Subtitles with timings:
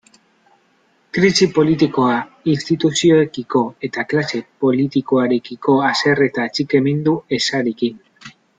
[1.17, 2.15] Krisi politikoa,
[2.53, 8.03] instituzioekiko eta klase politikoarekiko haserre eta atxikimendu ezarekin.